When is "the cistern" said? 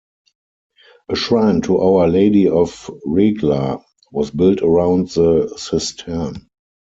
5.09-6.49